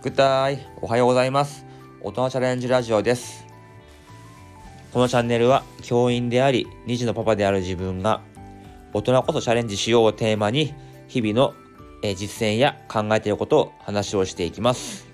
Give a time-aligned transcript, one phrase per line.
[0.00, 1.66] グッタイおはようございます。
[2.00, 3.44] 大人チャレンジラジオです。
[4.92, 8.20] このチャンネルは教員であり2児のパパである自分が
[8.92, 10.72] 大人こそチャレンジしようをテーマに
[11.08, 11.52] 日々の
[12.14, 15.08] 実践や考えていることを話をしていきます。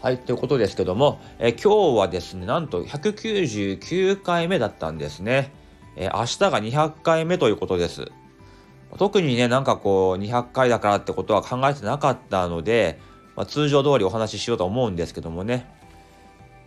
[0.00, 5.52] はいということですけどもえ今日はですねなんと199回目だったんですね。
[5.96, 8.10] え明日が200回目ということです。
[8.96, 12.98] 特にねなんかこう200回だからってことは考えてなかったので、
[13.36, 15.66] まあ、通常通りお話ししようと思うんですけどもね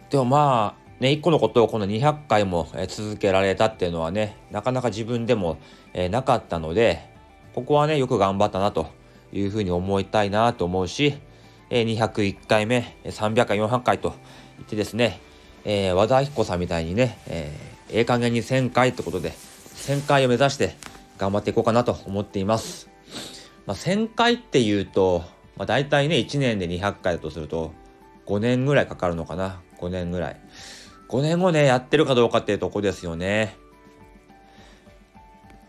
[0.10, 5.58] でもまあね一個のことをこの200回も、続けられたっていうのはねなかなか自分でも、
[6.12, 7.10] なかったので
[7.54, 8.88] ここはねよく頑張ったなと
[9.32, 11.18] いうふうに思いたいなと思うし、
[11.70, 14.14] 201回目300回400回と
[14.58, 15.20] 言ってですね、
[15.66, 20.76] えー、和田彦さんみたいにね、えー、ええ加減に1000回ってことで1000回を目指して
[21.18, 22.90] 頑張っていこうかなと思っています。
[23.66, 25.26] まあ、1000回っていうと、
[25.58, 27.74] まあ、大体ね、1年で200回だとすると、
[28.26, 29.62] 5年ぐらいかかるのかな。
[29.80, 30.42] 5年ぐらい。
[31.10, 33.58] 5年後ね、やってるかどうかっていうとこですよね。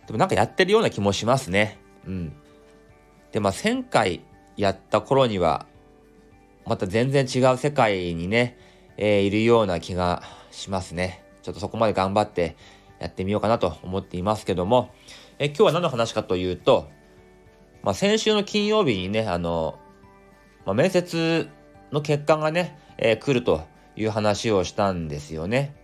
[0.06, 1.78] でもなんかやってるような気もしますね。
[2.06, 2.32] うん。
[3.32, 4.22] で、まあ1000回
[4.56, 5.66] やった頃には、
[6.66, 8.58] また全然違う世界にね、
[8.96, 11.22] えー、いるような気がしますね。
[11.42, 12.56] ちょっとそこまで頑張って
[12.98, 14.90] やってみようかなと思っていますけども、
[15.38, 16.90] え今日は何の話かというと、
[17.88, 19.78] まあ、先週の金曜日にね、あの、
[20.66, 21.48] まあ、面接
[21.90, 23.62] の結果がね、えー、来ると
[23.96, 25.74] いう話をしたんですよね。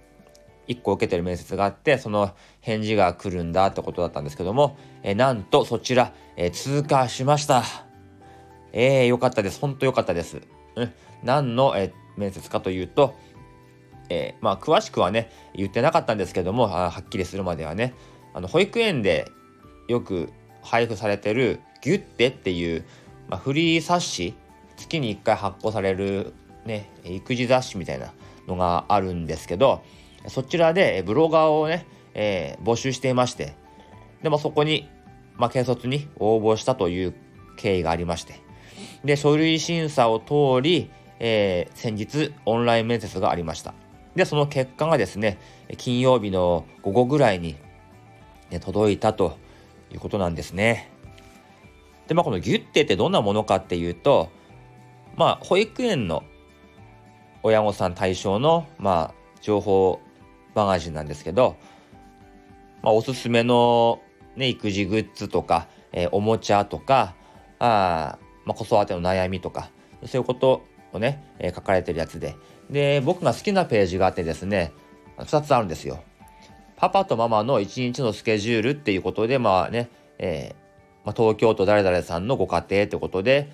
[0.69, 7.65] 1個受けてる面接があって、その返事が来るんだってことだったんですけども、えー、なんとそちら、えー、通過しました。
[8.75, 9.59] えー、よかったです。
[9.59, 10.43] 本当よかったです。
[10.77, 10.93] うん。
[11.23, 13.15] 何の、え、面接かというと、
[14.11, 17.95] え、まあ詳しくはね、言ってなかったんですけども、はっきりするまではね、
[18.35, 19.27] あの保育園で
[19.89, 20.29] よく
[20.61, 22.85] 配布されてるギュッテっていう、
[23.29, 24.35] まあ、フリー冊子
[24.77, 26.33] 月に1回発行される
[26.65, 28.15] ね育児雑誌みたいな
[28.49, 29.83] のがあるんですけど
[30.29, 33.55] そちらでブロガーをね、えー、募集していまして
[34.23, 34.89] でもそこに、
[35.37, 37.15] まあ、軽率に応募したという
[37.59, 38.41] 経緯がありまして
[39.05, 40.91] で書類審査を通り、
[41.21, 43.75] えー、先日オンライン面接がありました
[44.17, 45.39] でその結果がですね
[45.77, 47.57] 金曜日の午後ぐらいに、
[48.51, 49.37] ね、届いたと
[49.93, 50.94] いうことなんですね。
[52.09, 54.31] でまあこのギュッテってどんなものかっていうと
[55.17, 56.25] まあ保育園の
[57.43, 60.01] 親御さん対象のまあ情報
[60.55, 61.57] マガジンなんですけど、
[62.83, 64.01] まあ、おすすめの、
[64.37, 67.15] ね、育児グッズとか、えー、おもちゃとか
[67.59, 69.71] あ、まあ、子育ての悩みとか
[70.07, 72.37] そういうことをね、えー、書かれてるやつで
[72.71, 74.73] で僕が好きなページがあってですね
[75.19, 76.03] 2つあるんですよ。
[76.77, 79.89] パパとママの一日のスケジュールっていうことで、まあね、
[80.19, 80.64] えー、
[81.05, 83.51] まあ、東京都誰々さんのご家庭ってことで、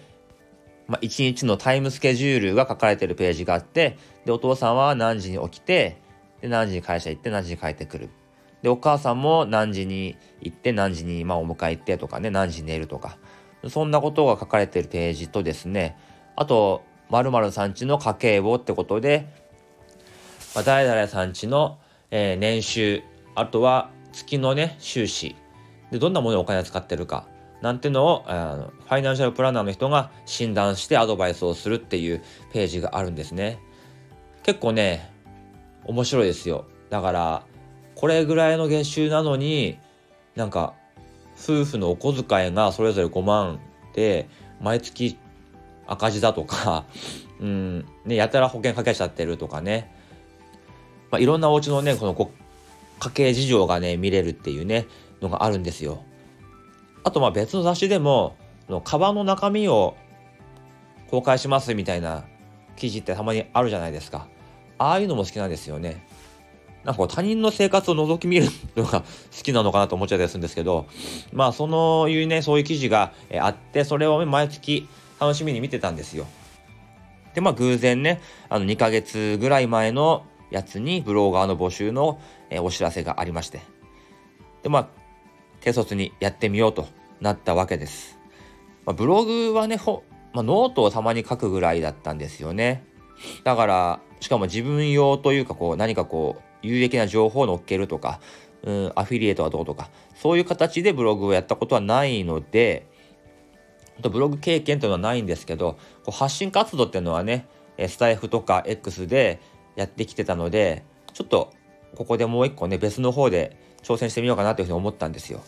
[0.86, 5.98] まあ、一日のタイムスケジュールが書かれてるページがあって、で、お父さんは何時に起きて、
[6.40, 8.10] で、何時に会社行って何時に帰ってくる。
[8.62, 13.18] で、お母さんも何時に行って何時にまあお迎え行ってとかね、何時に寝るとか、
[13.68, 15.96] そんなことが書かれてるページとですね、
[16.36, 19.28] あと、〇〇さんちの家計簿ってことで、
[20.54, 21.78] まあ、誰々さんちの、
[22.10, 23.02] えー、年収、
[23.34, 25.36] あとは月のね、収支。
[25.90, 27.26] で、どんなものにお金を使ってるか。
[27.62, 32.22] なんていうのを、あのファイナンシャルプランナーの人が診断してアドバイスをするっていう
[32.52, 33.58] ページがあるんですね。
[34.42, 35.10] 結構ね、
[35.84, 36.66] 面白いですよ。
[36.88, 37.42] だから、
[37.94, 39.78] これぐらいの月収なのに、
[40.34, 40.74] なんか、
[41.42, 43.60] 夫婦のお小遣いがそれぞれ5万
[43.94, 44.28] で、
[44.60, 45.18] 毎月
[45.86, 46.84] 赤字だとか、
[47.40, 49.94] うん、ね、やたら保険かけちゃってるとかね。
[51.10, 52.30] まあ、いろんなお家のね、この
[53.00, 54.86] 家計事情がね、見れるっていうね、
[55.20, 56.04] のがあるんですよ。
[57.04, 58.36] あとまあ別の雑誌でも、
[58.68, 59.96] のカバンの中身を
[61.10, 62.24] 公開しますみたいな
[62.76, 64.28] 記事ってたまにあるじゃないですか。
[64.78, 66.06] ああいうのも好きなんですよね。
[66.84, 69.06] なんか他人の生活を覗き見るのが好
[69.42, 70.86] きなのかなと思っちゃったりするんですけど、
[71.32, 74.88] まあそのいうね、そういう記事があって、それを毎月
[75.20, 76.26] 楽しみに見てたんですよ。
[77.34, 82.20] で、まあ偶然ね、あの2ヶ月ぐらい前のやつにブロガーの募集の、
[82.62, 83.60] お知らせがありまして。
[84.62, 84.88] で、まあ、
[85.60, 86.86] 軽率にやってみようと
[87.20, 88.18] なったわけです。
[88.84, 92.84] まあ、ブログはね、ほまあ、ノートをたまに書くぐらいだったんですよね。
[93.44, 98.20] だから、しかも自分用というか、こう、何かこう、有益な情報を載っけるとか、
[98.62, 102.86] うん、アフィリエイトはどうとか、そういう形でブログをやったことはないので、
[104.00, 105.72] とブログ経験というのはないんですけど、
[106.04, 107.46] こう発信活動っていうのはね、
[107.88, 109.40] スタエフとか X で
[109.76, 111.52] やってきてたので、ちょっと
[111.96, 115.42] ここでもう一個ね、別の方で挑戦してみようかなというふうに思ったんですよ。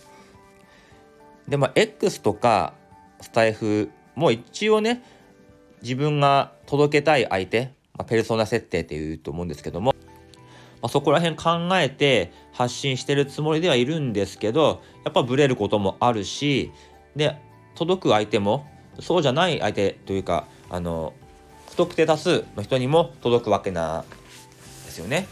[1.48, 2.74] で、まあ、X とか
[3.20, 5.02] スタイフも一応ね、
[5.82, 9.94] 自分が届けたい相手、まあ、ペルソナ設定っていうと思うんですけども、
[10.80, 16.72] まあ、そこら辺考えて発信してるつもりではいるんですけどやっぱブレることもあるし
[17.16, 17.36] で
[17.74, 18.66] 届く相手も
[19.00, 21.14] そうじゃない相手というかあの
[21.70, 24.16] 不特定多数の人にも届くわけなんで
[24.90, 25.26] すよね。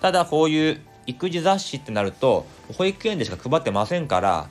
[0.00, 2.46] ただこういう育児雑誌ってなると
[2.76, 4.48] 保育園でしか配ってませんから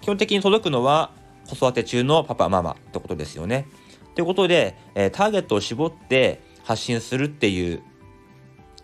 [0.00, 1.10] 基本的に届くのは
[1.48, 3.66] 子育て中のパパママってことですよね。
[4.14, 7.82] ということで、えー、ターゲットを絞って発信するっていう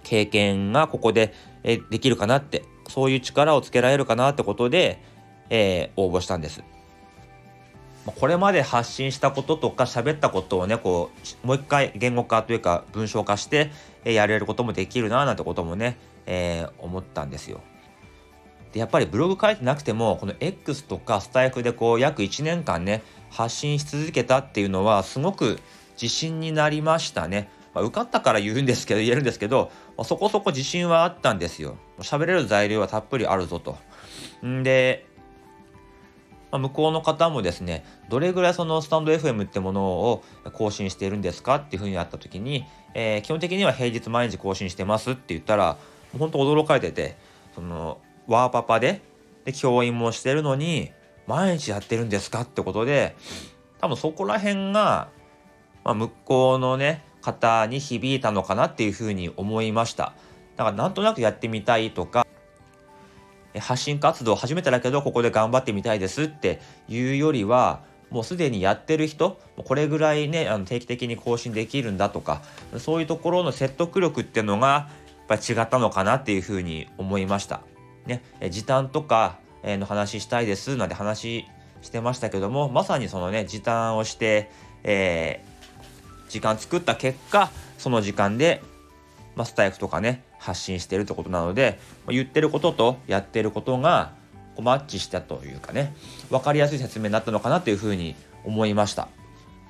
[0.02, 1.32] 経験がここで、
[1.62, 5.02] えー、できるかなってそういう力をつけられるかなってことで、
[5.50, 6.62] えー、応募したんです。
[8.04, 11.10] これまで発信したこととか喋ったことをねこ
[11.42, 13.70] うもう一回言語化というか文章化して、
[14.04, 17.60] やれることもできるななんてこともね、えー、思ったんですよ。
[18.72, 25.58] でやっぱりブログ書いてなくてもこの X とかスタイフでこう約1年間ね発信し続けたっていうのはすごく
[26.00, 27.48] 自信になりましたね。
[27.72, 31.76] まあ、受かったから言うんですけど言えるんですけど、まあ、そこそこ自信はあったんですよ。
[32.00, 33.78] 喋れる材料はたっぷりあるぞと。
[34.44, 35.06] んで
[36.50, 42.64] まあ、向こうの方もですねどれぐらいそのスタンド FM ってものを更新しているんですかっていうふうにあった時に、
[42.94, 45.76] えー、基本的には平日毎日更新してますって言ったら
[46.16, 47.16] 本当驚かれてて
[47.54, 49.00] そのワーパパで
[49.44, 50.90] で教員もしてるのに
[51.26, 53.16] 毎日やってるんですかってことで
[53.80, 55.08] 多分そこら辺が、
[55.84, 60.14] まあ、向こうのね方に響いたのかなっていうふうに思いました。
[60.56, 62.26] だからなんとなくやってみたいとか
[63.58, 72.42] 発信活動を始めただけどここで頑張ってみたいですっていうよりはもうすでにやってる人これぐらいねあの定期的に更新できるんだとか
[72.78, 74.88] そういうところの説得力っていうのが
[75.28, 77.62] やっぱ違ったのかなっていうふうに思いました。
[78.06, 81.44] ね、時短とかの話したいですなんて話
[81.82, 84.50] してましたけどもまさにそのね時短をして、
[84.84, 88.62] えー、時間作った結果その時間で、
[89.34, 94.12] まあ、スタイフとかね発信してるってことなので言ってることとやってることが
[94.54, 95.94] こうマッチしたというかね
[96.30, 98.14] 分かりやすい説明になったのかなというふうに
[98.44, 99.08] 思いました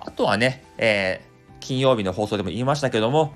[0.01, 3.35] あとはね、えー、金曜日の放送でも言いましたけども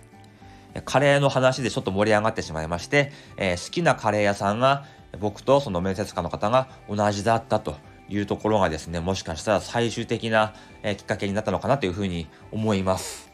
[0.85, 4.85] カレーの話でちょっと盛り上がってしまいまして、えー、好きなカレー屋さんが
[5.19, 7.77] 僕とその面接官の方が同じだったと
[8.09, 13.31] いうところがですねもしかしたら最終的な、えー、きっかけになったのかなというふうに思います。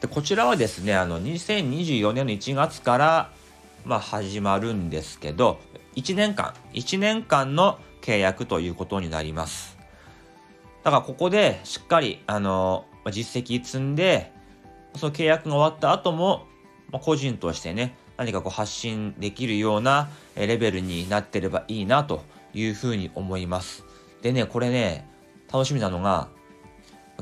[0.00, 3.30] でこちらはですねあの2024年の1月から、
[3.84, 5.58] まあ、始まるんですけど
[5.94, 9.76] 1年間1年間の契約ということになります。
[10.84, 14.32] だからここでしっかりあの実績積んで
[14.96, 16.46] その契約が終わった後も、
[16.90, 22.22] ま、個人としてね何かこう発信できるようなレベルになってればいいなと
[22.54, 23.84] いうふうに思います
[24.22, 25.08] でねこれね
[25.52, 26.28] 楽しみなのが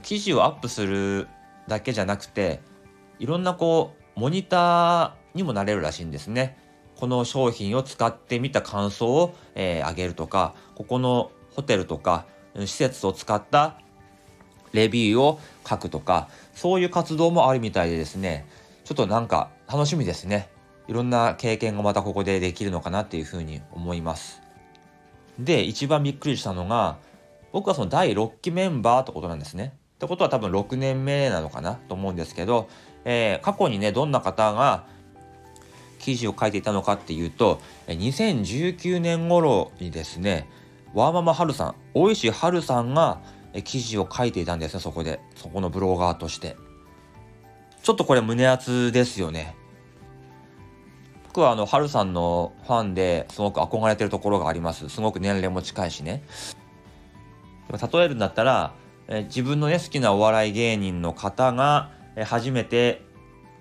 [0.03, 1.29] 記事をアップする
[1.69, 2.61] だけじゃなくて
[3.19, 6.57] いろんなこうモニターにもなれるらしいんですね。
[6.97, 12.25] この商品を使ってみた感想を、えー、げるとかここのホテルとか
[12.55, 13.81] 施設を使った
[14.73, 18.47] レビューを書くとかそういう活動もあるみたいでですね。
[18.85, 20.49] ちょっとなんか楽しみですね。
[20.89, 24.43] いろんな経験がまたここでできるのかなっていうふうに思います。
[25.39, 26.99] で一番びっくりしたのが
[27.53, 29.73] 僕はその第6期メンバーってことなんですね。
[29.95, 31.75] ってことは多分6年目なのかな？
[31.75, 32.69] と思うんですけど、
[33.05, 34.87] えー、過去にねどんな方が
[35.99, 40.49] 記事を書いていたのかっていうと2019年頃にですね
[40.93, 43.21] ワーママハルさん大石春さんが
[43.63, 45.21] 記事を書いていたんですねそこで。
[45.37, 46.57] そこのブロガーとして。
[47.83, 49.55] ちょっとこれ胸熱ですよね。
[51.27, 54.89] 僕はあの春さんのファンですごく憧れてるところがあります。
[54.89, 56.23] すごく年齢も近いしね。
[57.71, 58.75] 例えるんだったら
[59.09, 63.03] え自分のね好きなお笑い芸人の方が、え初めて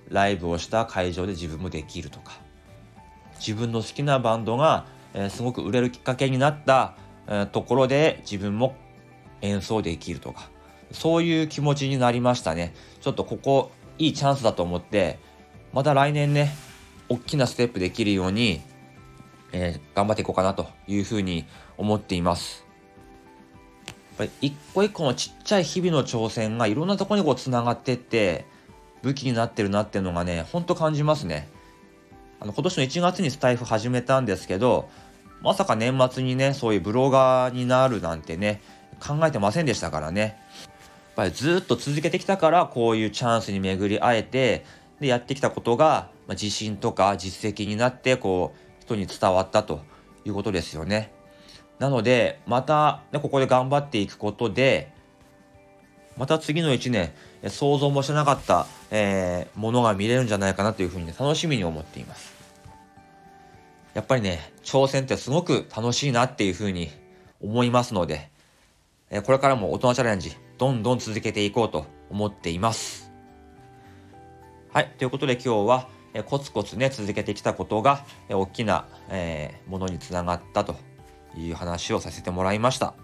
[0.09, 2.41] ライブをした会場で自分もできるとか。
[3.39, 6.95] 自分の好きなバンドが、えすごく売れるきっかけになった、
[7.27, 8.75] えところで自分も
[9.43, 10.49] 演奏できるとか
[10.91, 12.73] そういう気持ちになりましたね。
[13.01, 15.19] ちょっとここいいチャンスだと思って
[15.73, 16.55] また来年ね
[17.09, 18.61] 大きなステップできるように、
[19.51, 21.45] えー、頑張っていこうかなというふうに
[21.77, 22.65] 思っています。
[23.85, 28.45] やっぱり一個一個のちっちゃい日々の挑戦がいろんなとこにこうつながってって
[29.01, 31.49] 武器になってるなっていうのがねほんと感じますね。
[32.39, 34.89] あの今年の1月にスタイフ始めたんですけど
[35.41, 38.61] まさか年末にねそういうブロガーになるなんてね
[39.03, 40.31] 考えてませんでしたからねやっ
[41.15, 44.65] ぱりずっと続けてきたからこういうチャンスに巡り会えて
[44.99, 49.81] でやってきたことが、ま、自信とか実績になってこう人に伝わったと
[50.25, 51.11] いうことですよね。
[51.79, 54.93] なのでまた、ね、ここで頑張っていくことで
[56.17, 57.11] また次の1年、
[57.49, 62.33] 想像もしてなかった、え、ものが見れるんじゃないかなというふうに、楽しみに思っています。
[63.93, 66.91] やっぱりね、挑戦ってすごく楽しいなっていうふうに
[67.41, 68.29] 思いますので、
[69.09, 73.11] えこれからも大人チャレンジ、どんどん続けていこうと思っています。
[74.71, 74.91] はい。
[74.97, 80.75] ということで今日は、えコツコツね、続けてきたことが、え大きな、えー、ものにつながったと
[81.37, 82.95] いう話をさせてもらいました。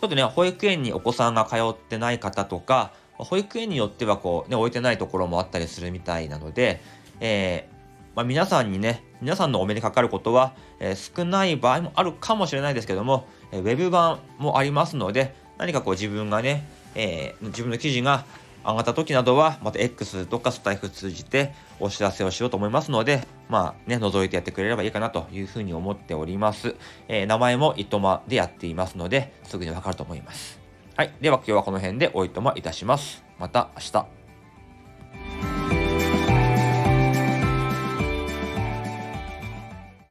[0.00, 6.80] ちょっとね、保育園にお子さんが通ってない方とか、保育園によってはこう、ね、置いてないところもあったりするみたいなので、
[7.20, 7.80] えー
[8.16, 18.24] まあ、皆さんにね、皆さんのお目にかかることは、えー、少ない場合もあるかもしれないですけども、ウェブ版もありますので、何かこう自分がね、えー、自分の記事が
[18.64, 26.74] 上がった時などは、また X とかスタイフ通じてお知らせをしようと思いますので、まあね、覗いてやってくれればいいかなというふうに思っております。
[27.08, 30.60] えー、名前もいとまでやっていますので、すぐにわかると思います。
[30.96, 31.12] はい。
[31.20, 33.24] では今日はこの辺でおいとまいたします。
[33.38, 34.19] また明日。